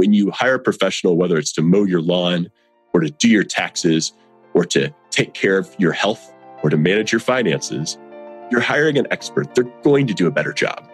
[0.00, 2.50] when you hire a professional, whether it's to mow your lawn
[2.94, 4.14] or to do your taxes
[4.54, 7.98] or to take care of your health or to manage your finances,
[8.50, 9.54] you're hiring an expert.
[9.54, 10.90] They're going to do a better job.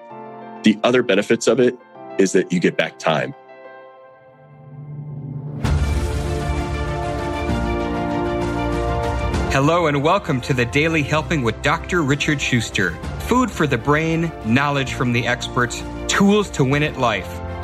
[0.64, 1.78] The other benefits of it
[2.18, 3.32] is that you get back time.
[9.52, 12.02] Hello and welcome to the Daily Helping with Dr.
[12.02, 12.90] Richard Schuster.
[13.20, 17.45] Food for the brain, knowledge from the experts, tools to win at life.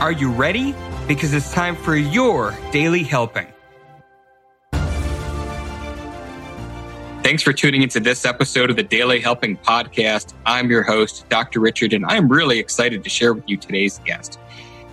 [0.00, 0.74] Are you ready?
[1.06, 3.46] Because it's time for your daily helping.
[7.22, 10.34] Thanks for tuning into this episode of the Daily Helping Podcast.
[10.44, 11.60] I'm your host, Dr.
[11.60, 14.38] Richard, and I'm really excited to share with you today's guest,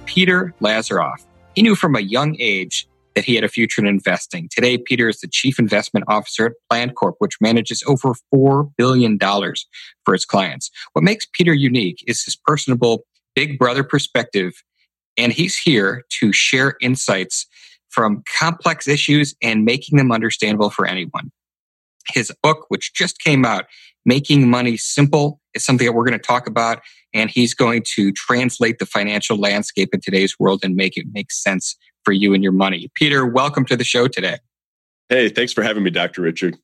[0.06, 1.26] Peter Lazaroff.
[1.56, 4.48] He knew from a young age that he had a future in investing.
[4.50, 10.14] Today, Peter is the chief investment officer at PlanCorp, which manages over $4 billion for
[10.14, 10.72] its clients.
[10.94, 13.04] What makes Peter unique is his personable
[13.36, 14.54] big brother perspective,
[15.22, 17.46] and he's here to share insights
[17.90, 21.32] from complex issues and making them understandable for anyone.
[22.12, 23.66] His book, which just came out,
[24.04, 26.82] Making Money Simple, is something that we're going to talk about.
[27.14, 31.32] And he's going to translate the financial landscape in today's world and make it make
[31.32, 32.90] sense for you and your money.
[32.96, 34.40] Peter, welcome to the show today.
[35.10, 36.22] Hey, thanks for having me, Dr.
[36.22, 36.58] Richard.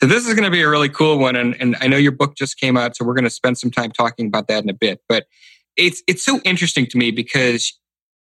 [0.00, 2.12] So this is going to be a really cool one, and, and I know your
[2.12, 4.70] book just came out, so we're going to spend some time talking about that in
[4.70, 5.00] a bit.
[5.08, 5.26] But
[5.76, 7.78] it's it's so interesting to me because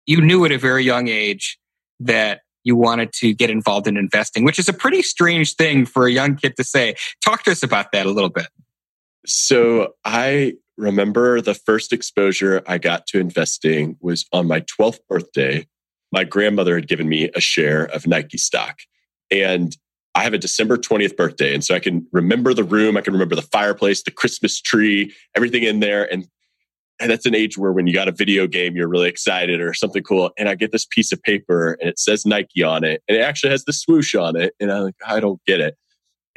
[0.06, 1.58] you knew at a very young age
[2.00, 6.06] that you wanted to get involved in investing, which is a pretty strange thing for
[6.06, 6.94] a young kid to say.
[7.22, 8.47] Talk to us about that a little bit.
[9.27, 15.66] So I remember the first exposure I got to investing was on my 12th birthday
[16.14, 18.78] my grandmother had given me a share of Nike stock.
[19.32, 19.76] And
[20.14, 21.53] I have a December 20th birthday.
[21.53, 25.12] And so I can remember the room, I can remember the fireplace, the Christmas tree,
[25.34, 26.10] everything in there.
[26.10, 26.28] And,
[27.00, 29.75] and that's an age where when you got a video game, you're really excited or
[29.75, 30.31] something cool.
[30.38, 33.03] And I get this piece of paper and it says Nike on it.
[33.09, 34.55] And it actually has the swoosh on it.
[34.60, 35.77] And I'm like, I don't get it.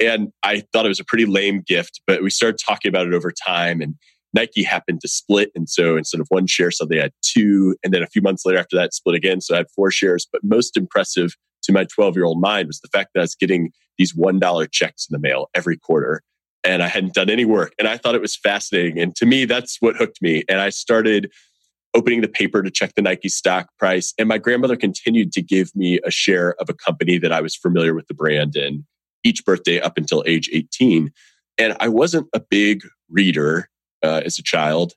[0.00, 3.14] And I thought it was a pretty lame gift, but we started talking about it
[3.14, 3.80] over time.
[3.80, 3.94] And
[4.34, 5.50] Nike happened to split.
[5.54, 7.76] And so instead of one share, so they had two.
[7.82, 9.40] And then a few months later after that, split again.
[9.40, 10.26] So I had four shares.
[10.30, 13.34] But most impressive to my 12 year old mind was the fact that I was
[13.34, 16.22] getting these $1 checks in the mail every quarter.
[16.68, 17.72] And I hadn't done any work.
[17.78, 19.00] And I thought it was fascinating.
[19.00, 20.44] And to me, that's what hooked me.
[20.48, 21.32] And I started
[21.94, 24.12] opening the paper to check the Nike stock price.
[24.18, 27.56] And my grandmother continued to give me a share of a company that I was
[27.56, 28.86] familiar with the brand in
[29.24, 31.10] each birthday up until age 18.
[31.56, 33.70] And I wasn't a big reader
[34.04, 34.92] uh, as a child.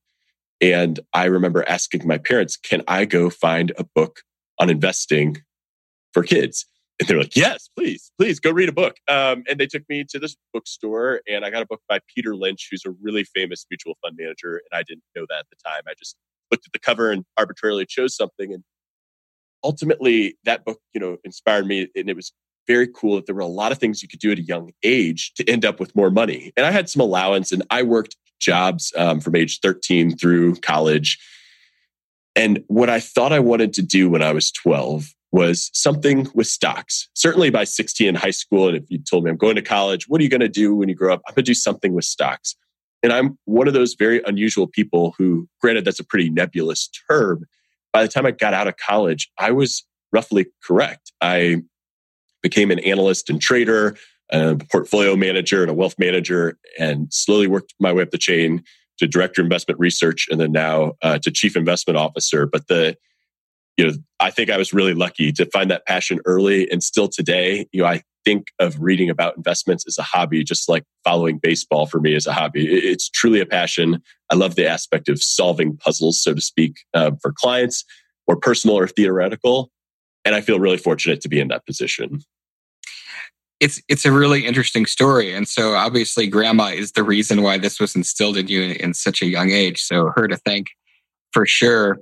[0.59, 4.21] And I remember asking my parents, can I go find a book
[4.59, 5.37] on investing
[6.13, 6.65] for kids?
[7.01, 8.95] And they were like, yes, please, please go read a book.
[9.07, 12.35] Um, and they took me to this bookstore and I got a book by Peter
[12.35, 14.61] Lynch, who's a really famous mutual fund manager.
[14.71, 15.81] And I didn't know that at the time.
[15.87, 16.15] I just
[16.51, 18.53] looked at the cover and arbitrarily chose something.
[18.53, 18.63] And
[19.63, 21.87] ultimately, that book, you know, inspired me.
[21.95, 22.33] And it was
[22.67, 24.69] very cool that there were a lot of things you could do at a young
[24.83, 26.53] age to end up with more money.
[26.55, 31.17] And I had some allowance and I worked jobs um, from age 13 through college.
[32.35, 36.47] And what I thought I wanted to do when I was 12 was something with
[36.47, 37.09] stocks.
[37.13, 40.07] Certainly by 16 in high school, and if you told me I'm going to college,
[40.07, 41.21] what are you going to do when you grow up?
[41.27, 42.55] I'm going to do something with stocks.
[43.03, 47.45] And I'm one of those very unusual people who, granted, that's a pretty nebulous term.
[47.93, 51.11] By the time I got out of college, I was roughly correct.
[51.21, 51.63] I
[52.43, 53.95] became an analyst and trader
[54.31, 58.63] a portfolio manager and a wealth manager, and slowly worked my way up the chain
[58.97, 62.45] to director investment research, and then now uh, to chief investment officer.
[62.45, 62.97] But the
[63.77, 67.07] you know, I think I was really lucky to find that passion early, and still
[67.07, 71.39] today, you know, I think of reading about investments as a hobby, just like following
[71.39, 72.67] baseball for me as a hobby.
[72.67, 74.01] It's truly a passion.
[74.29, 77.83] I love the aspect of solving puzzles, so to speak, uh, for clients,
[78.27, 79.71] or personal or theoretical.
[80.23, 82.21] And I feel really fortunate to be in that position
[83.61, 87.79] it's it's a really interesting story and so obviously grandma is the reason why this
[87.79, 90.67] was instilled in you in, in, such a young age so her to thank
[91.31, 91.99] for sure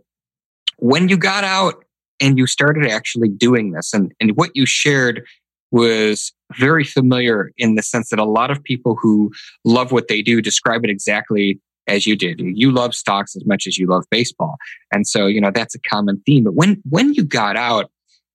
[0.81, 1.83] when you got out
[2.19, 5.25] and you started actually doing this and, and what you shared
[5.71, 9.31] was very familiar in the sense that a lot of people who
[9.63, 13.67] love what they do describe it exactly as you did you love stocks as much
[13.67, 14.57] as you love baseball
[14.91, 17.91] and so you know that's a common theme but when when you got out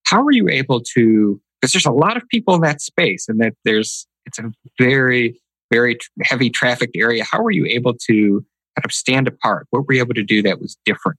[0.06, 3.40] how were you able to, because there's a lot of people in that space and
[3.40, 5.40] that there's, it's a very,
[5.72, 7.24] very heavy trafficked area.
[7.24, 8.44] How were you able to
[8.76, 9.66] kind of stand apart?
[9.70, 11.18] What were you able to do that was different?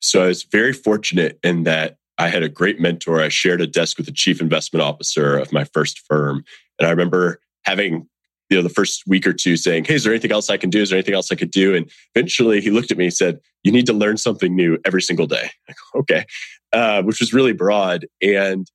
[0.00, 3.20] So I was very fortunate in that I had a great mentor.
[3.20, 6.44] I shared a desk with the chief investment officer of my first firm.
[6.78, 8.08] And I remember having,
[8.50, 10.70] you know, the first week or two saying, Hey, is there anything else I can
[10.70, 10.80] do?
[10.80, 11.74] Is there anything else I could do?
[11.74, 15.02] And eventually he looked at me and said, You need to learn something new every
[15.02, 15.50] single day.
[15.68, 16.24] Go, okay.
[16.72, 18.06] Uh, which was really broad.
[18.20, 18.66] And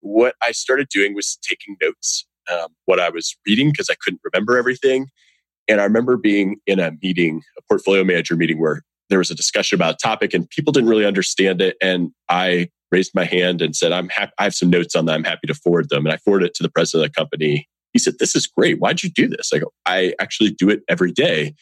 [0.00, 4.20] what I started doing was taking notes, um, what I was reading, because I couldn't
[4.32, 5.08] remember everything.
[5.66, 9.34] And I remember being in a meeting, a portfolio manager meeting, where there was a
[9.34, 11.76] discussion about a topic and people didn't really understand it.
[11.80, 15.14] And I raised my hand and said, I'm happy, I have some notes on that.
[15.14, 16.06] I'm happy to forward them.
[16.06, 17.68] And I forwarded it to the president of the company.
[17.92, 18.78] He said, This is great.
[18.78, 19.50] Why'd you do this?
[19.52, 21.54] I go, I actually do it every day.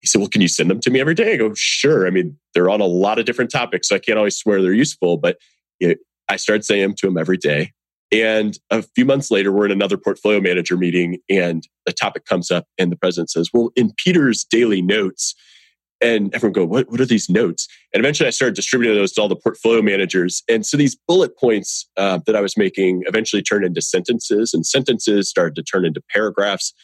[0.00, 1.34] He said, Well, can you send them to me every day?
[1.34, 2.06] I go, Sure.
[2.06, 3.88] I mean, they're on a lot of different topics.
[3.88, 5.38] So I can't always swear they're useful, but
[5.80, 5.94] you know,
[6.28, 7.72] I started saying them to him every day.
[8.12, 12.52] And a few months later, we're in another portfolio manager meeting, and the topic comes
[12.52, 15.34] up, and the president says, Well, in Peter's daily notes,
[16.00, 17.68] and everyone go, what, what are these notes?
[17.92, 20.42] And eventually I started distributing those to all the portfolio managers.
[20.48, 24.66] And so these bullet points uh, that I was making eventually turned into sentences, and
[24.66, 26.74] sentences started to turn into paragraphs.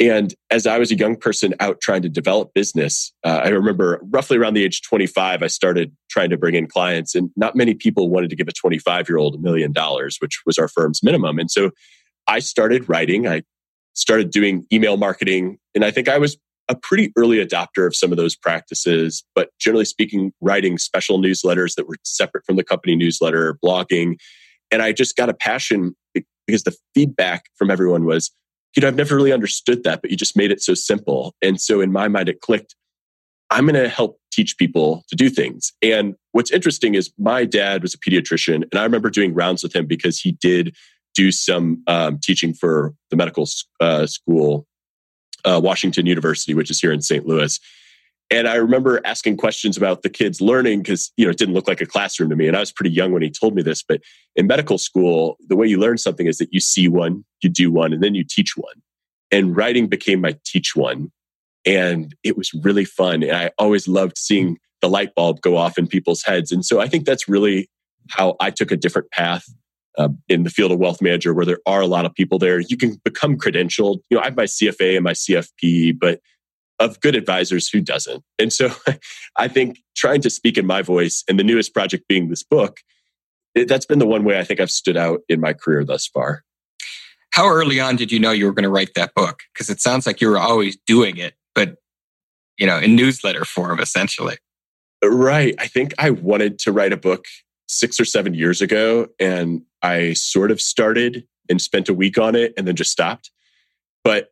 [0.00, 4.00] And as I was a young person out trying to develop business, uh, I remember
[4.10, 7.74] roughly around the age 25, I started trying to bring in clients, and not many
[7.74, 11.02] people wanted to give a 25 year old a million dollars, which was our firm's
[11.02, 11.38] minimum.
[11.38, 11.70] And so
[12.26, 13.28] I started writing.
[13.28, 13.42] I
[13.92, 16.36] started doing email marketing, and I think I was
[16.68, 21.74] a pretty early adopter of some of those practices, but generally speaking, writing special newsletters
[21.74, 24.14] that were separate from the company newsletter, blogging.
[24.70, 25.94] And I just got a passion
[26.46, 28.30] because the feedback from everyone was,
[28.76, 31.34] you know, I've never really understood that, but you just made it so simple.
[31.42, 32.74] And so in my mind, it clicked.
[33.50, 35.72] I'm going to help teach people to do things.
[35.80, 39.76] And what's interesting is my dad was a pediatrician, and I remember doing rounds with
[39.76, 40.74] him because he did
[41.14, 43.46] do some um, teaching for the medical
[43.80, 44.66] uh, school
[45.44, 47.26] uh, Washington University, which is here in St.
[47.26, 47.58] Louis.
[48.30, 51.68] And I remember asking questions about the kids learning because, you know, it didn't look
[51.68, 52.48] like a classroom to me.
[52.48, 53.82] And I was pretty young when he told me this.
[53.82, 54.00] But
[54.34, 57.70] in medical school, the way you learn something is that you see one, you do
[57.70, 58.74] one, and then you teach one.
[59.30, 61.12] And writing became my teach one.
[61.66, 63.22] And it was really fun.
[63.22, 66.50] And I always loved seeing the light bulb go off in people's heads.
[66.50, 67.68] And so I think that's really
[68.10, 69.44] how I took a different path
[69.98, 72.60] uh, in the field of wealth manager where there are a lot of people there.
[72.60, 74.00] You can become credentialed.
[74.10, 76.20] You know, I have my CFA and my CFP, but
[76.80, 78.22] of good advisors, who doesn't?
[78.38, 78.70] And so
[79.36, 82.80] I think trying to speak in my voice and the newest project being this book,
[83.54, 86.06] it, that's been the one way I think I've stood out in my career thus
[86.06, 86.42] far.
[87.30, 89.40] How early on did you know you were going to write that book?
[89.52, 91.76] Because it sounds like you were always doing it, but
[92.58, 94.36] you know, in newsletter form, essentially.
[95.02, 95.54] Right.
[95.58, 97.24] I think I wanted to write a book
[97.66, 102.34] six or seven years ago, and I sort of started and spent a week on
[102.34, 103.30] it and then just stopped.
[104.02, 104.30] But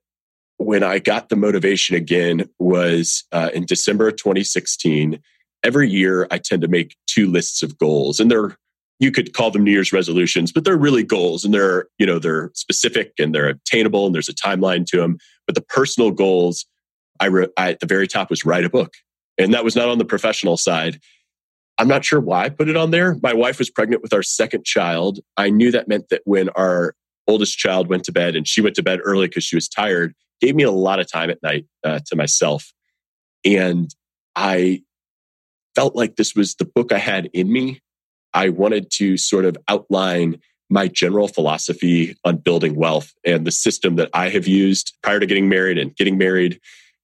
[0.64, 5.20] when I got the motivation again was uh, in December of 2016.
[5.64, 8.56] Every year, I tend to make two lists of goals, and they're
[8.98, 12.18] you could call them New Year's resolutions, but they're really goals, and they're you know
[12.18, 15.18] they're specific and they're attainable, and there's a timeline to them.
[15.46, 16.66] But the personal goals,
[17.20, 18.94] I, wrote, I at the very top was write a book,
[19.38, 21.00] and that was not on the professional side.
[21.78, 23.16] I'm not sure why I put it on there.
[23.22, 25.20] My wife was pregnant with our second child.
[25.36, 26.94] I knew that meant that when our
[27.26, 30.14] oldest child went to bed and she went to bed early because she was tired,
[30.40, 32.72] gave me a lot of time at night uh, to myself.
[33.44, 33.94] And
[34.36, 34.82] I
[35.74, 37.80] felt like this was the book I had in me.
[38.34, 43.96] I wanted to sort of outline my general philosophy on building wealth and the system
[43.96, 46.60] that I have used prior to getting married and getting married,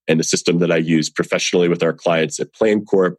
[0.06, 3.16] and the system that I use professionally with our clients at PlanCorp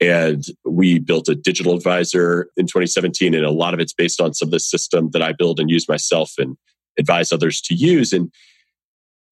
[0.00, 3.34] and we built a digital advisor in 2017.
[3.34, 5.70] And a lot of it's based on some of the system that I build and
[5.70, 6.56] use myself and
[6.98, 8.12] advise others to use.
[8.12, 8.32] And,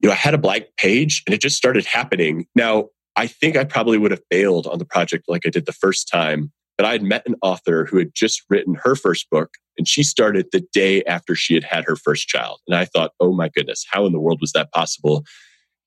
[0.00, 2.46] you know, I had a blank page and it just started happening.
[2.54, 5.72] Now, I think I probably would have failed on the project like I did the
[5.72, 9.50] first time, but I had met an author who had just written her first book
[9.78, 12.60] and she started the day after she had had her first child.
[12.66, 15.24] And I thought, oh my goodness, how in the world was that possible?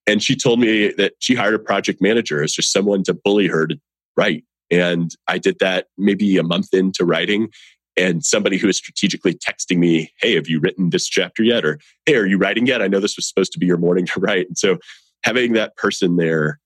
[0.07, 3.47] And she told me that she hired a project manager as just someone to bully
[3.47, 3.79] her to
[4.17, 4.43] write.
[4.71, 7.49] And I did that maybe a month into writing.
[7.97, 11.65] And somebody who was strategically texting me, Hey, have you written this chapter yet?
[11.65, 12.81] Or Hey, are you writing yet?
[12.81, 14.47] I know this was supposed to be your morning to write.
[14.47, 14.77] And so
[15.23, 16.59] having that person there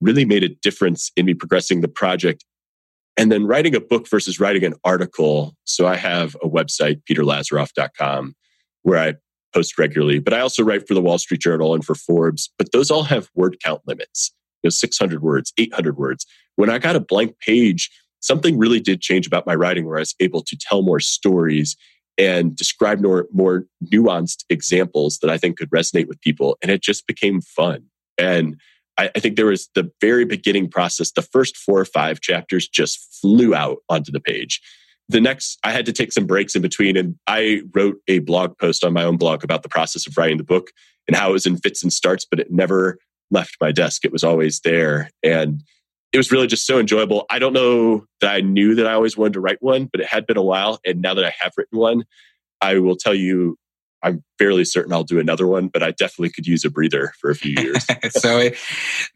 [0.00, 2.44] really made a difference in me progressing the project.
[3.16, 5.54] And then writing a book versus writing an article.
[5.64, 8.34] So I have a website, peterlazaroff.com,
[8.82, 9.14] where I
[9.54, 12.72] post regularly, but I also write for the Wall Street Journal and for Forbes, but
[12.72, 16.26] those all have word count limits, you know, 600 words, 800 words.
[16.56, 17.90] When I got a blank page
[18.24, 21.76] something really did change about my writing where I was able to tell more stories
[22.16, 26.56] and describe more, more nuanced examples that I think could resonate with people.
[26.62, 27.84] And it just became fun.
[28.16, 28.56] And
[28.96, 32.66] I, I think there was the very beginning process, the first four or five chapters
[32.66, 34.60] just flew out onto the page.
[35.10, 38.56] The next, I had to take some breaks in between, and I wrote a blog
[38.56, 40.70] post on my own blog about the process of writing the book
[41.06, 42.96] and how it was in fits and starts, but it never
[43.30, 44.04] left my desk.
[44.04, 45.10] It was always there.
[45.22, 45.62] And
[46.14, 47.26] it was really just so enjoyable.
[47.28, 50.06] I don't know that I knew that I always wanted to write one, but it
[50.06, 50.78] had been a while.
[50.86, 52.04] And now that I have written one,
[52.60, 53.58] I will tell you,
[54.00, 57.30] I'm fairly certain I'll do another one, but I definitely could use a breather for
[57.30, 57.84] a few years.
[58.10, 58.50] so,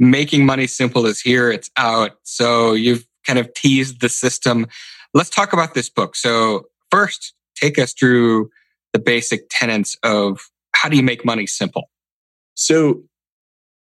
[0.00, 2.16] making money simple is here, it's out.
[2.24, 4.66] So, you've kind of teased the system.
[5.14, 6.16] Let's talk about this book.
[6.16, 8.50] So, first, take us through
[8.92, 10.40] the basic tenets of
[10.74, 11.90] how do you make money simple?
[12.54, 13.04] So,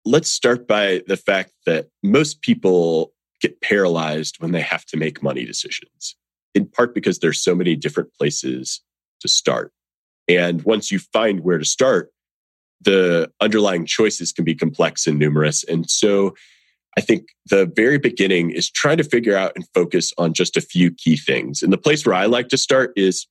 [0.05, 5.23] let's start by the fact that most people get paralyzed when they have to make
[5.23, 6.17] money decisions,
[6.55, 8.81] in part because there's so many different places
[9.21, 9.73] to start.
[10.29, 12.11] And once you find where to start,
[12.81, 15.65] the underlying choices can be complex and numerous.
[15.65, 16.35] And so
[16.97, 20.61] I think the very beginning is trying to figure out and focus on just a
[20.61, 21.63] few key things.
[21.63, 23.27] And the place where I like to start is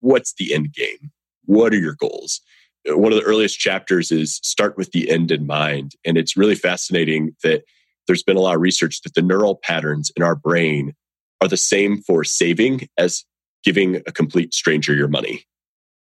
[0.00, 1.10] what's the end game?
[1.44, 2.40] What are your goals?
[2.86, 5.92] One of the earliest chapters is start with the end in mind.
[6.04, 7.64] And it's really fascinating that
[8.06, 10.92] there's been a lot of research that the neural patterns in our brain
[11.40, 13.24] are the same for saving as
[13.64, 15.44] giving a complete stranger your money.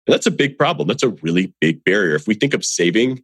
[0.07, 0.89] And that's a big problem.
[0.89, 2.17] That's a really big barrier.
[2.17, 3.23] If we think of saving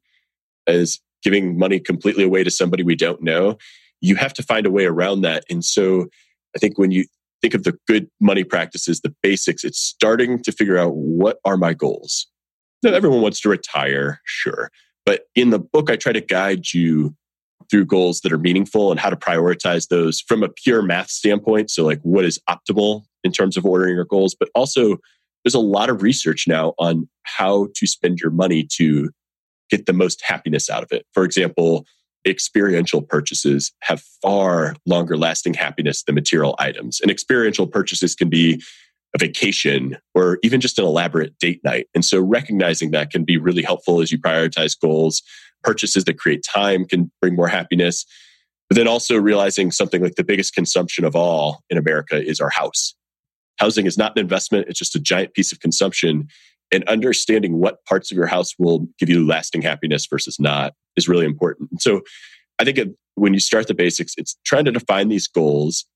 [0.67, 3.59] as giving money completely away to somebody we don't know,
[4.01, 5.45] you have to find a way around that.
[5.51, 6.07] And so
[6.55, 7.07] I think when you
[7.41, 11.57] think of the good money practices, the basics, it's starting to figure out what are
[11.57, 12.29] my goals?
[12.85, 14.71] Everyone wants to retire, sure.
[15.05, 17.15] But in the book, I try to guide you
[17.71, 21.71] through goals that are meaningful and how to prioritize those from a pure math standpoint.
[21.71, 24.37] So, like, what is optimal in terms of ordering your goals?
[24.39, 24.99] But also,
[25.45, 29.11] there's a lot of research now on how to spend your money to
[29.71, 31.07] get the most happiness out of it.
[31.13, 31.87] For example,
[32.27, 37.01] experiential purchases have far longer lasting happiness than material items.
[37.01, 38.63] And experiential purchases can be
[39.15, 41.87] a vacation or even just an elaborate date night.
[41.95, 45.23] And so recognizing that can be really helpful as you prioritize goals.
[45.63, 48.05] Purchases that create time can bring more happiness.
[48.69, 52.51] But then also realizing something like the biggest consumption of all in America is our
[52.51, 52.95] house.
[53.59, 56.29] Housing is not an investment, it's just a giant piece of consumption.
[56.71, 61.09] And understanding what parts of your house will give you lasting happiness versus not is
[61.09, 61.81] really important.
[61.81, 62.03] So
[62.59, 62.79] I think
[63.15, 65.87] when you start the basics, it's trying to define these goals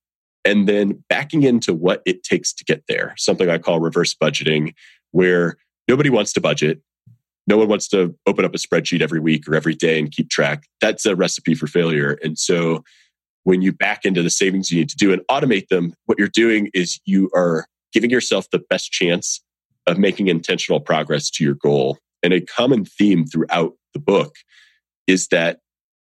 [0.45, 3.15] and then backing into what it takes to get there.
[3.17, 4.75] Something I call reverse budgeting,
[5.13, 5.57] where
[5.89, 6.81] nobody wants to budget.
[7.47, 10.31] No one wants to open up a spreadsheet every week or every day and keep
[10.31, 10.65] track.
[10.81, 12.19] That's a recipe for failure.
[12.23, 12.85] And so
[13.45, 16.29] when you back into the savings you need to do and automate them, what you're
[16.29, 19.41] doing is you are giving yourself the best chance
[19.87, 21.99] of making intentional progress to your goal.
[22.23, 24.37] And a common theme throughout the book
[25.09, 25.59] is that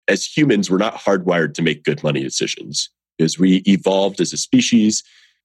[0.09, 4.37] as humans, we're not hardwired to make good money decisions is we evolved as a
[4.37, 5.03] species.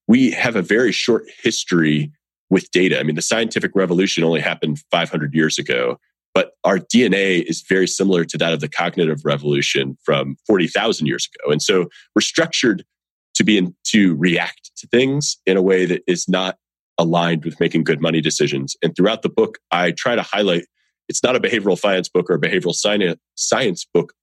[0.07, 2.11] We have a very short history
[2.49, 2.99] with data.
[2.99, 5.97] I mean, the scientific revolution only happened 500 years ago,
[6.33, 11.27] but our DNA is very similar to that of the cognitive revolution from 40,000 years
[11.33, 11.51] ago.
[11.51, 12.83] And so we're structured
[13.35, 16.57] to be in, to react to things in a way that is not
[16.97, 18.75] aligned with making good money decisions.
[18.81, 20.65] And throughout the book, I try to highlight
[21.09, 22.73] it's not a behavioral science book or a behavioral
[23.35, 24.13] science book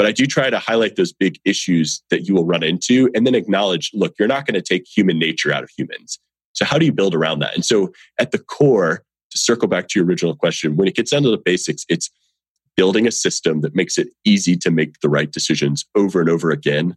[0.00, 3.26] but I do try to highlight those big issues that you will run into and
[3.26, 6.18] then acknowledge look, you're not going to take human nature out of humans.
[6.54, 7.54] So, how do you build around that?
[7.54, 11.10] And so, at the core, to circle back to your original question, when it gets
[11.10, 12.08] down to the basics, it's
[12.78, 16.50] building a system that makes it easy to make the right decisions over and over
[16.50, 16.96] again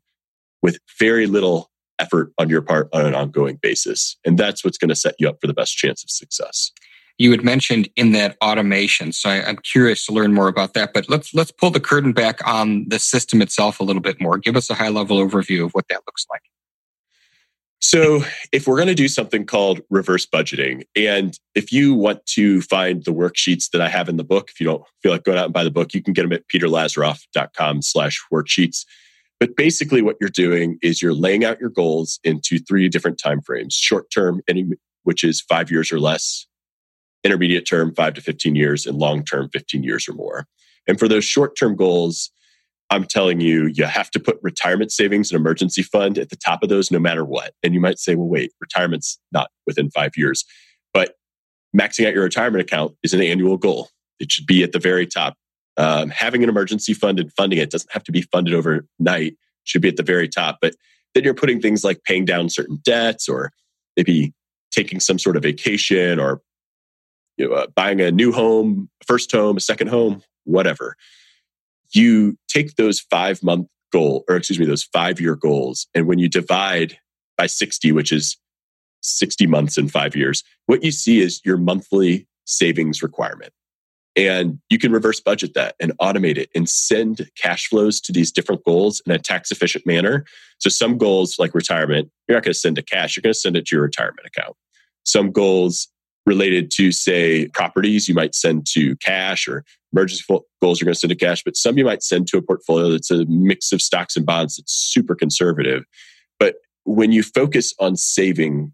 [0.62, 1.70] with very little
[2.00, 4.16] effort on your part on an ongoing basis.
[4.24, 6.72] And that's what's going to set you up for the best chance of success
[7.18, 9.12] you had mentioned in that automation.
[9.12, 10.94] So I, am curious to learn more about that.
[10.94, 14.38] But let's let's pull the curtain back on the system itself a little bit more.
[14.38, 16.42] Give us a high level overview of what that looks like.
[17.80, 22.62] So, if we're going to do something called reverse budgeting, and if you want to
[22.62, 25.38] find the worksheets that I have in the book, if you don't feel like going
[25.38, 28.86] out and buy the book, you can get them at peterlazaroff.com slash worksheets.
[29.38, 33.42] But basically, what you're doing is you're laying out your goals into three different time
[33.42, 34.42] frames: short term,
[35.04, 36.48] which is five years or less;
[37.24, 40.46] intermediate term, five to 15 years, and long term, 15 years or more.
[40.88, 42.30] And for those short term goals,
[42.90, 46.62] I'm telling you, you have to put retirement savings and emergency fund at the top
[46.62, 47.54] of those no matter what.
[47.64, 50.46] And you might say, well, wait, retirement's not within five years.
[50.94, 51.16] But
[51.76, 53.90] maxing out your retirement account is an annual goal.
[54.20, 55.36] It should be at the very top.
[55.76, 59.82] Um, having an emergency fund and funding it doesn't have to be funded overnight, should
[59.82, 60.60] be at the very top.
[60.62, 60.76] But
[61.16, 63.52] then you're putting things like paying down certain debts or
[63.98, 64.34] maybe
[64.72, 66.42] taking some sort of vacation or
[67.38, 70.96] you know, uh, buying a new home, first home, a second home, whatever.
[71.92, 76.20] You take those five month goal, or excuse me, those five year goals, and when
[76.20, 76.98] you divide
[77.38, 78.38] by 60, which is
[79.02, 83.54] 60 months in five years, what you see is your monthly savings requirement.
[84.16, 88.32] And you can reverse budget that and automate it and send cash flows to these
[88.32, 90.26] different goals in a tax efficient manner.
[90.60, 93.40] So, some goals like retirement, you're not going to send to cash, you're going to
[93.40, 94.56] send it to your retirement account.
[95.04, 95.88] Some goals
[96.26, 100.24] related to, say, properties, you might send to cash or emergency
[100.62, 102.90] goals you're going to send to cash, but some you might send to a portfolio
[102.92, 105.84] that's a mix of stocks and bonds that's super conservative.
[106.40, 108.74] But when you focus on saving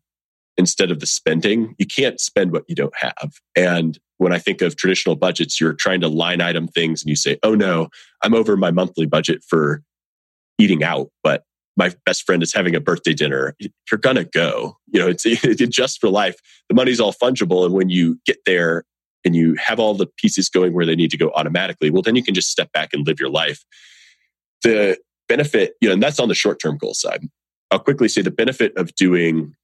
[0.58, 3.34] instead of the spending, you can't spend what you don't have.
[3.56, 7.16] And when I think of traditional budgets, you're trying to line item things and you
[7.16, 7.88] say, oh no,
[8.22, 9.82] I'm over my monthly budget for
[10.58, 11.44] eating out, but
[11.80, 13.56] my best friend is having a birthday dinner.
[13.58, 14.78] You're to go.
[14.88, 16.36] You know, it's, it's just for life.
[16.68, 17.66] The money's all fungible.
[17.66, 18.84] And when you get there
[19.26, 22.16] and you have all the pieces going where they need to go automatically, well, then
[22.16, 23.64] you can just step back and live your life.
[24.62, 24.98] The
[25.30, 27.26] benefit, you know, and that's on the short term goal side.
[27.72, 29.56] I'll quickly say the benefit of doing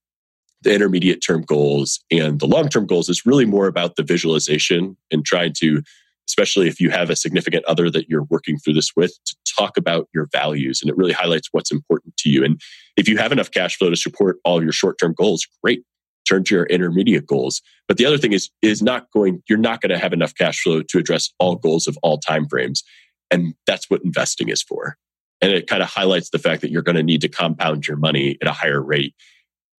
[0.61, 4.95] the intermediate term goals and the long term goals is really more about the visualization
[5.11, 5.83] and trying to
[6.27, 9.77] especially if you have a significant other that you're working through this with to talk
[9.77, 12.43] about your values and it really highlights what's important to you.
[12.43, 12.59] And
[12.97, 15.83] if you have enough cash flow to support all your short-term goals great.
[16.27, 17.61] Turn to your intermediate goals.
[17.87, 20.61] But the other thing is is not going you're not going to have enough cash
[20.61, 22.83] flow to address all goals of all time frames
[23.31, 24.97] and that's what investing is for.
[25.41, 27.97] And it kind of highlights the fact that you're going to need to compound your
[27.97, 29.13] money at a higher rate.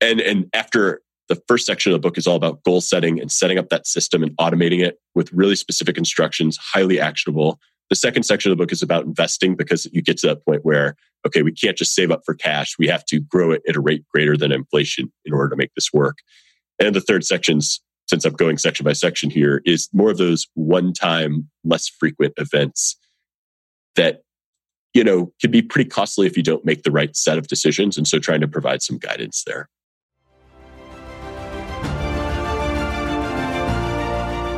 [0.01, 3.31] And and after the first section of the book is all about goal setting and
[3.31, 7.59] setting up that system and automating it with really specific instructions highly actionable.
[7.91, 10.65] The second section of the book is about investing because you get to that point
[10.65, 12.77] where okay we can't just save up for cash.
[12.79, 15.75] We have to grow it at a rate greater than inflation in order to make
[15.75, 16.19] this work.
[16.81, 20.47] And the third sections since i'm going section by section here is more of those
[20.55, 22.97] one time less frequent events
[23.97, 24.23] that
[24.95, 27.97] you know can be pretty costly if you don't make the right set of decisions.
[27.97, 29.69] And so trying to provide some guidance there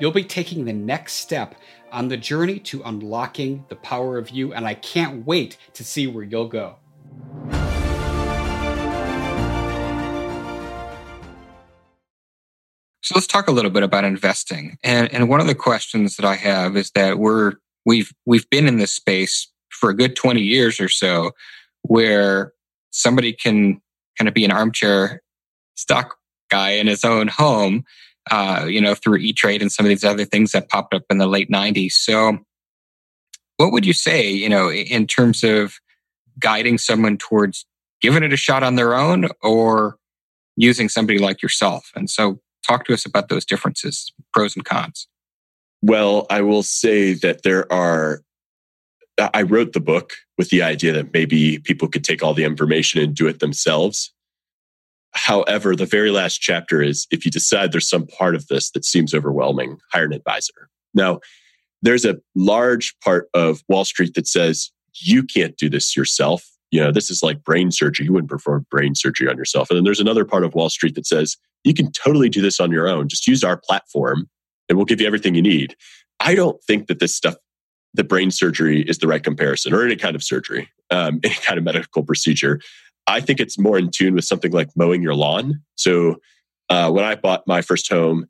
[0.00, 1.54] You'll be taking the next step
[1.92, 6.08] on the journey to unlocking the power of you, and I can't wait to see
[6.08, 6.76] where you'll go.
[13.02, 14.78] So let's talk a little bit about investing.
[14.82, 17.52] And and one of the questions that I have is that we're
[17.84, 21.32] we've we've been in this space for a good 20 years or so
[21.82, 22.52] where
[22.90, 23.80] somebody can
[24.18, 25.22] kind of be an armchair
[25.76, 26.16] stock
[26.50, 27.84] guy in his own home
[28.30, 31.04] uh, you know, through E Trade and some of these other things that popped up
[31.10, 31.92] in the late 90s.
[31.92, 32.38] So,
[33.56, 35.74] what would you say, you know, in terms of
[36.38, 37.66] guiding someone towards
[38.00, 39.96] giving it a shot on their own or
[40.56, 41.90] using somebody like yourself?
[41.94, 45.06] And so, talk to us about those differences, pros and cons.
[45.82, 48.22] Well, I will say that there are,
[49.18, 53.02] I wrote the book with the idea that maybe people could take all the information
[53.02, 54.12] and do it themselves.
[55.14, 58.84] However, the very last chapter is if you decide there's some part of this that
[58.84, 60.68] seems overwhelming, hire an advisor.
[60.92, 61.20] Now,
[61.82, 66.44] there's a large part of Wall Street that says you can't do this yourself.
[66.70, 68.06] You know, this is like brain surgery.
[68.06, 69.70] You wouldn't perform brain surgery on yourself.
[69.70, 72.58] And then there's another part of Wall Street that says you can totally do this
[72.58, 73.08] on your own.
[73.08, 74.28] Just use our platform
[74.68, 75.76] and we'll give you everything you need.
[76.20, 77.34] I don't think that this stuff,
[77.92, 81.58] the brain surgery is the right comparison or any kind of surgery, um, any kind
[81.58, 82.60] of medical procedure.
[83.06, 85.62] I think it's more in tune with something like mowing your lawn.
[85.76, 86.16] So
[86.70, 88.26] uh, when I bought my first home,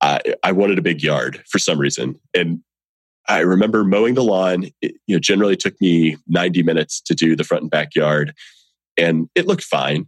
[0.00, 2.60] I, wanted a big yard for some reason, and
[3.28, 4.66] I remember mowing the lawn.
[4.80, 8.34] It, you know, generally took me 90 minutes to do the front and backyard,
[8.96, 10.06] and it looked fine.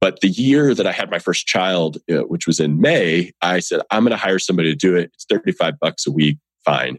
[0.00, 3.58] But the year that I had my first child, uh, which was in May, I
[3.58, 5.10] said, I'm going to hire somebody to do it.
[5.14, 6.98] It's 35 bucks a week, fine.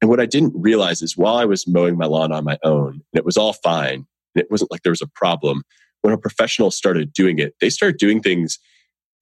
[0.00, 2.92] And what I didn't realize is while I was mowing my lawn on my own,
[2.92, 5.62] and it was all fine, and it wasn't like there was a problem,
[6.04, 8.58] when a professional started doing it, they started doing things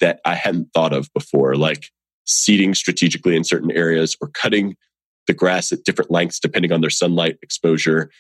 [0.01, 1.91] that I hadn't thought of before, like
[2.27, 4.75] seeding strategically in certain areas or cutting
[5.29, 8.11] the grass at different lengths depending on their sunlight exposure.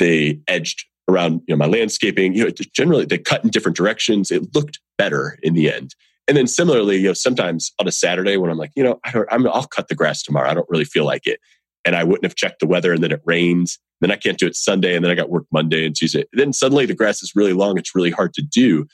[0.00, 2.34] They edged around you know my landscaping.
[2.34, 4.32] You know, generally they cut in different directions.
[4.32, 5.94] It looked better in the end.
[6.26, 9.22] And then similarly, you know, sometimes on a Saturday when I'm like, you know, I
[9.30, 10.50] am I'll cut the grass tomorrow.
[10.50, 11.38] I don't really feel like it,
[11.84, 13.78] and I wouldn't have checked the weather, and then it rains.
[14.00, 16.24] Then I can't do it Sunday, and then I got work Monday and Tuesday.
[16.32, 17.78] Then suddenly the grass is really long.
[17.78, 18.86] It's really hard to do.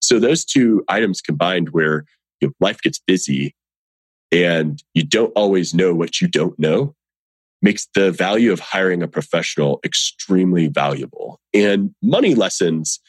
[0.00, 2.04] So those two items combined, where
[2.40, 3.54] you know, life gets busy,
[4.30, 6.94] and you don't always know what you don't know,
[7.62, 11.40] makes the value of hiring a professional extremely valuable.
[11.54, 13.00] And money lessons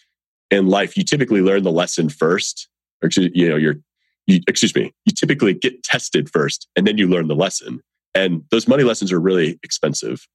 [0.51, 2.69] in life, you typically learn the lesson first.
[3.01, 3.75] Or, you know, you're,
[4.27, 7.81] you, excuse me, you typically get tested first and then you learn the lesson.
[8.15, 10.27] And those money lessons are really expensive.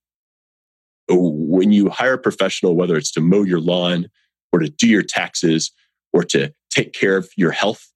[1.09, 4.09] When you hire a professional, whether it's to mow your lawn
[4.53, 5.73] or to do your taxes
[6.13, 7.91] or to take care of your health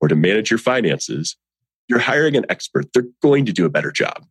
[0.00, 1.36] or to manage your finances,
[1.88, 2.86] you're hiring an expert.
[2.92, 4.26] They're going to do a better job.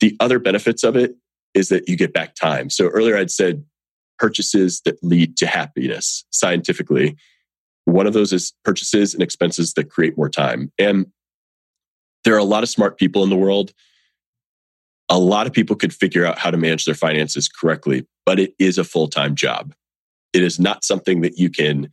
[0.00, 1.16] The other benefits of it
[1.54, 2.70] is that you get back time.
[2.70, 3.64] So earlier I'd said
[4.18, 7.16] purchases that lead to happiness scientifically.
[7.84, 10.72] One of those is purchases and expenses that create more time.
[10.78, 11.06] And
[12.24, 13.72] there are a lot of smart people in the world.
[15.14, 18.52] A lot of people could figure out how to manage their finances correctly, but it
[18.58, 19.72] is a full time job.
[20.32, 21.88] It is not something that you can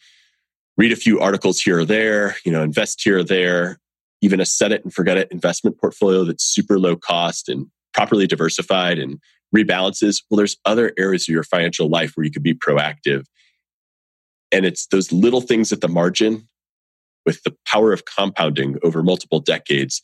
[0.76, 3.78] read a few articles here or there, you know, invest here or there,
[4.24, 8.26] even a set it and forget it investment portfolio that's super low cost and properly
[8.26, 9.20] diversified and
[9.56, 10.24] rebalances.
[10.28, 13.26] Well, there's other areas of your financial life where you could be proactive.
[14.52, 16.48] And it's those little things at the margin
[17.28, 20.02] with the power of compounding over multiple decades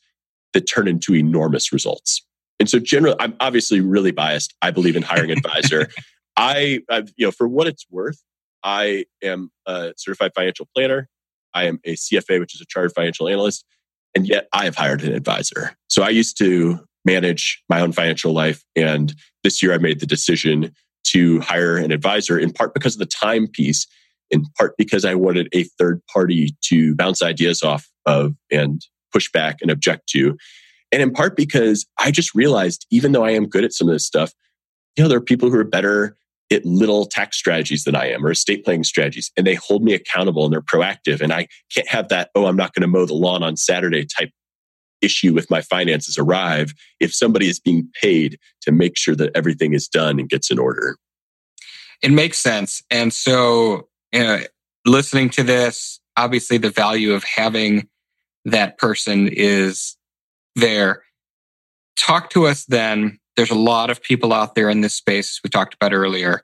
[0.54, 2.27] that turn into enormous results.
[2.60, 4.54] And so generally, I'm obviously really biased.
[4.62, 5.88] I believe in hiring advisor.
[6.36, 8.22] I, I've, you know, for what it's worth,
[8.64, 11.10] I am a certified financial planner.
[11.54, 13.66] I am a CFA, which is a chartered financial analyst.
[14.16, 15.76] And yet I have hired an advisor.
[15.88, 18.64] So I used to manage my own financial life.
[18.76, 20.74] And this year I made the decision
[21.06, 23.88] to hire an advisor in part because of the time piece,
[24.30, 28.82] in part because I wanted a third party to bounce ideas off of and
[29.14, 30.38] push back and object to.
[30.92, 33.94] And in part because I just realized, even though I am good at some of
[33.94, 34.34] this stuff,
[34.96, 36.16] you know, there are people who are better
[36.52, 39.94] at little tax strategies than I am or estate planning strategies, and they hold me
[39.94, 41.22] accountable and they're proactive.
[41.22, 44.06] And I can't have that, oh, I'm not going to mow the lawn on Saturday
[44.06, 44.32] type
[45.02, 49.74] issue with my finances arrive if somebody is being paid to make sure that everything
[49.74, 50.98] is done and gets in order.
[52.02, 52.82] It makes sense.
[52.90, 54.40] And so, uh,
[54.86, 57.88] listening to this, obviously, the value of having
[58.46, 59.97] that person is
[60.58, 61.04] there.
[61.98, 63.20] Talk to us then.
[63.36, 66.42] There's a lot of people out there in this space we talked about earlier.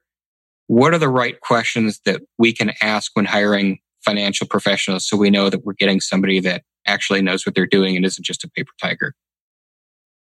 [0.67, 5.29] What are the right questions that we can ask when hiring financial professionals so we
[5.29, 8.49] know that we're getting somebody that actually knows what they're doing and isn't just a
[8.49, 9.13] paper tiger?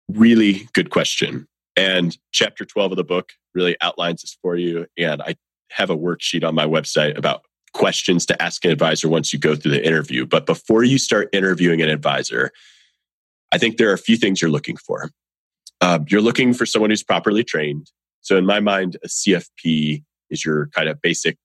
[0.09, 1.47] Really good question.
[1.77, 4.87] And chapter 12 of the book really outlines this for you.
[4.97, 5.35] And I
[5.71, 9.57] have a worksheet on my website about questions to ask an advisor once you go
[9.57, 10.25] through the interview.
[10.25, 12.53] But before you start interviewing an advisor,
[13.55, 15.11] I think there are a few things you're looking for.
[15.81, 17.91] Um, you're looking for someone who's properly trained.
[18.21, 21.37] So, in my mind, a CFP is your kind of basic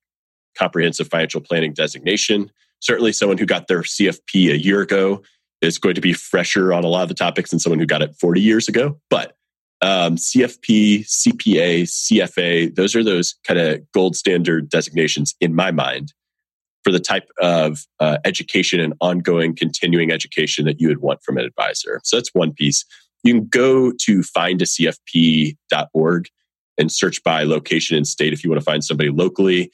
[0.57, 5.21] comprehensive financial planning designation certainly someone who got their CFP a year ago
[5.61, 8.01] is going to be fresher on a lot of the topics than someone who got
[8.01, 8.99] it 40 years ago.
[9.09, 9.35] But
[9.81, 16.13] um, CFP, CPA, CFA, those are those kind of gold standard designations in my mind
[16.83, 21.37] for the type of uh, education and ongoing continuing education that you would want from
[21.37, 21.99] an advisor.
[22.03, 22.85] So that's one piece.
[23.23, 26.27] You can go to findacfp.org
[26.77, 29.71] and search by location and state if you want to find somebody locally.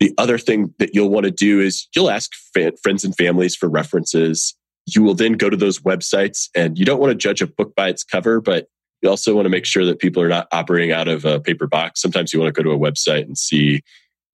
[0.00, 2.32] The other thing that you'll want to do is you'll ask
[2.82, 4.54] friends and families for references.
[4.86, 7.74] You will then go to those websites and you don't want to judge a book
[7.74, 8.68] by its cover, but
[9.02, 11.66] you also want to make sure that people are not operating out of a paper
[11.66, 12.00] box.
[12.00, 13.82] Sometimes you want to go to a website and see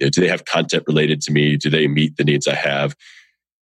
[0.01, 1.57] you know, do they have content related to me?
[1.57, 2.97] Do they meet the needs I have?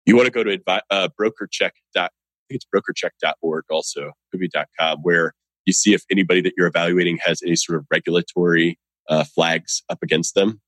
[0.06, 1.72] You want to go to advi- uh, brokercheck.
[1.96, 2.08] I
[2.48, 5.34] think it's brokercheck.org also, kubi.com, where
[5.66, 9.98] you see if anybody that you're evaluating has any sort of regulatory uh, flags up
[10.02, 10.60] against them.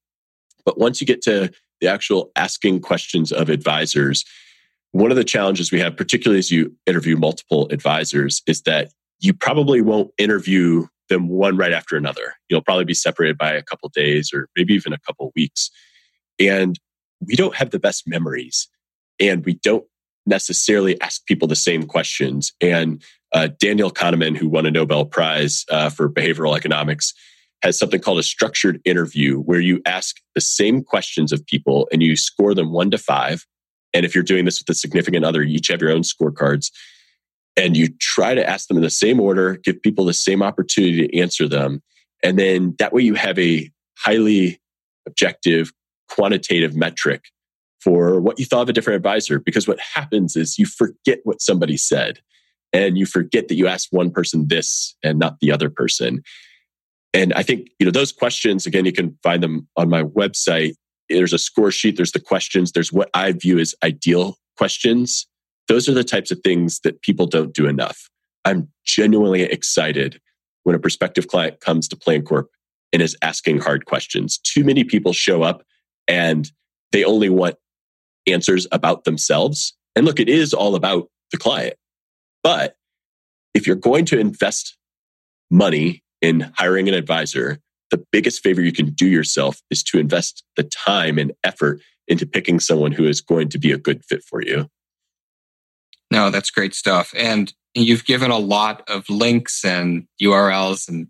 [0.64, 4.24] But once you get to the actual asking questions of advisors,
[4.92, 9.32] one of the challenges we have, particularly as you interview multiple advisors, is that you
[9.32, 12.34] probably won't interview them one right after another.
[12.48, 15.70] You'll probably be separated by a couple days or maybe even a couple weeks.
[16.38, 16.78] And
[17.20, 18.68] we don't have the best memories
[19.20, 19.84] and we don't
[20.26, 22.52] necessarily ask people the same questions.
[22.60, 27.14] And uh, Daniel Kahneman, who won a Nobel Prize uh, for behavioral economics,
[27.62, 32.02] has something called a structured interview where you ask the same questions of people and
[32.02, 33.46] you score them one to five.
[33.94, 36.70] And if you're doing this with a significant other, you each have your own scorecards.
[37.56, 41.06] And you try to ask them in the same order, give people the same opportunity
[41.06, 41.82] to answer them.
[42.22, 44.60] And then that way you have a highly
[45.06, 45.70] objective,
[46.08, 47.24] quantitative metric
[47.80, 49.38] for what you thought of a different advisor.
[49.38, 52.20] Because what happens is you forget what somebody said
[52.72, 56.22] and you forget that you asked one person this and not the other person.
[57.12, 60.74] And I think, you know, those questions, again, you can find them on my website.
[61.10, 65.26] There's a score sheet, there's the questions, there's what I view as ideal questions.
[65.68, 68.08] Those are the types of things that people don't do enough.
[68.44, 70.20] I'm genuinely excited
[70.64, 72.46] when a prospective client comes to PlanCorp
[72.92, 74.38] and is asking hard questions.
[74.38, 75.62] Too many people show up
[76.08, 76.50] and
[76.90, 77.56] they only want
[78.26, 79.74] answers about themselves.
[79.96, 81.74] And look, it is all about the client.
[82.42, 82.76] But
[83.54, 84.76] if you're going to invest
[85.50, 90.44] money in hiring an advisor, the biggest favor you can do yourself is to invest
[90.56, 94.22] the time and effort into picking someone who is going to be a good fit
[94.24, 94.68] for you.
[96.12, 97.14] No, that's great stuff.
[97.16, 101.08] And you've given a lot of links and URLs and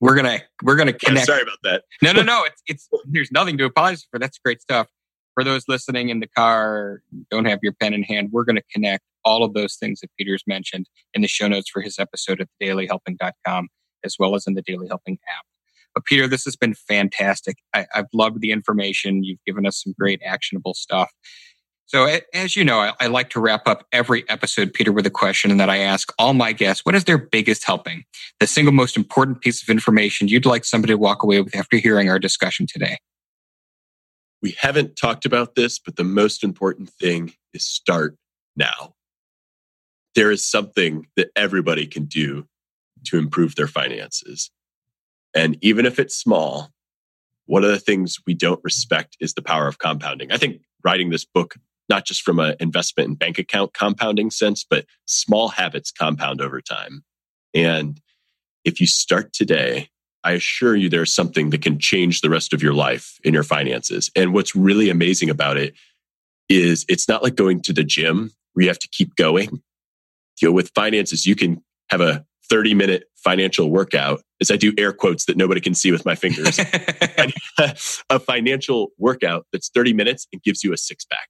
[0.00, 1.26] we're gonna we're gonna connect.
[1.26, 1.84] Yeah, sorry about that.
[2.02, 2.44] no, no, no.
[2.44, 4.18] It's it's there's nothing to apologize for.
[4.18, 4.88] That's great stuff.
[5.32, 8.28] For those listening in the car, don't have your pen in hand.
[8.32, 11.80] We're gonna connect all of those things that Peter's mentioned in the show notes for
[11.80, 13.68] his episode at dailyhelping.com,
[14.04, 15.46] as well as in the Daily Helping app.
[15.94, 17.56] But Peter, this has been fantastic.
[17.72, 19.24] I, I've loved the information.
[19.24, 21.10] You've given us some great actionable stuff.
[21.86, 25.10] So, as you know, I, I, like to wrap up every episode, Peter, with a
[25.10, 28.04] question and that I ask all my guests What is their biggest helping?
[28.40, 31.76] The single most important piece of information you'd like somebody to walk away with after
[31.76, 32.98] hearing our discussion today?
[34.40, 38.16] We haven't talked about this, but the most important thing is start
[38.56, 38.94] now.
[40.14, 42.46] There is something that everybody can do
[43.04, 44.50] to improve their finances.
[45.34, 46.70] And even if it's small,
[47.46, 50.32] one of the things we don't respect is the power of compounding.
[50.32, 51.56] I think writing this book
[51.88, 56.60] not just from an investment and bank account compounding sense, but small habits compound over
[56.60, 57.04] time.
[57.54, 58.00] And
[58.64, 59.88] if you start today,
[60.24, 63.42] I assure you there's something that can change the rest of your life in your
[63.42, 64.10] finances.
[64.16, 65.74] And what's really amazing about it
[66.48, 69.62] is it's not like going to the gym where you have to keep going.
[70.40, 74.72] You know, with finances, you can have a 30 minute financial workout as I do
[74.76, 76.58] air quotes that nobody can see with my fingers.
[78.10, 81.28] a financial workout that's 30 minutes and gives you a six pack.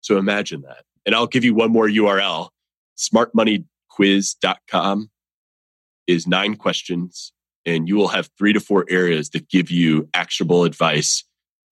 [0.00, 0.84] So imagine that.
[1.06, 2.50] And I'll give you one more URL.
[2.96, 5.10] Smartmoneyquiz.com
[6.06, 7.32] is nine questions,
[7.64, 11.24] and you will have three to four areas that give you actionable advice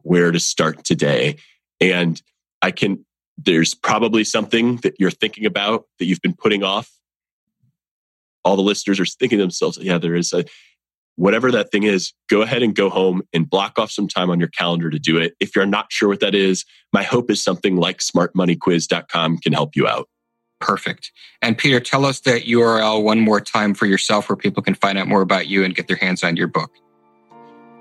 [0.02, 1.36] where to start today.
[1.80, 2.22] And
[2.62, 3.04] I can,
[3.36, 6.90] there's probably something that you're thinking about that you've been putting off.
[8.44, 10.44] All the listeners are thinking to themselves, yeah, there is a,
[11.18, 14.38] whatever that thing is, go ahead and go home and block off some time on
[14.38, 15.34] your calendar to do it.
[15.40, 19.74] If you're not sure what that is, my hope is something like smartmoneyquiz.com can help
[19.74, 20.08] you out.
[20.60, 21.10] Perfect.
[21.42, 24.96] And Peter, tell us that URL one more time for yourself where people can find
[24.96, 26.70] out more about you and get their hands on your book.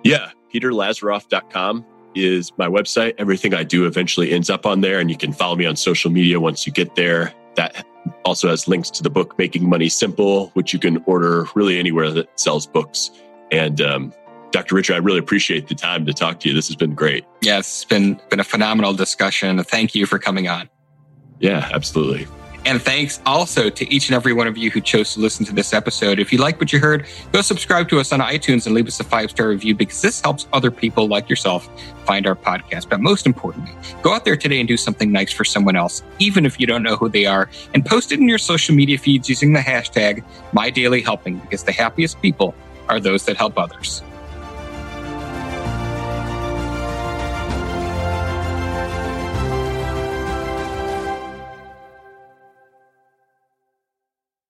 [0.03, 3.13] Yeah, peterlazaroff.com is my website.
[3.19, 6.09] Everything I do eventually ends up on there, and you can follow me on social
[6.09, 7.33] media once you get there.
[7.55, 7.85] That
[8.25, 12.09] also has links to the book Making Money Simple, which you can order really anywhere
[12.11, 13.11] that sells books.
[13.51, 14.13] And um,
[14.51, 14.75] Dr.
[14.75, 16.55] Richard, I really appreciate the time to talk to you.
[16.55, 17.25] This has been great.
[17.41, 19.61] Yeah, it's been been a phenomenal discussion.
[19.63, 20.69] Thank you for coming on.
[21.39, 22.27] Yeah, absolutely.
[22.67, 25.53] And thanks also to each and every one of you who chose to listen to
[25.53, 26.19] this episode.
[26.19, 28.99] If you like what you heard, go subscribe to us on iTunes and leave us
[28.99, 31.69] a five star review because this helps other people like yourself
[32.05, 32.89] find our podcast.
[32.89, 36.45] But most importantly, go out there today and do something nice for someone else, even
[36.45, 39.29] if you don't know who they are, and post it in your social media feeds
[39.29, 42.53] using the hashtag MyDailyHelping because the happiest people
[42.89, 44.01] are those that help others.